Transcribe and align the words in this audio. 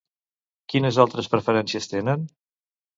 Quines 0.73 0.97
altres 1.05 1.31
preferències 1.37 1.95
tenen? 1.95 2.29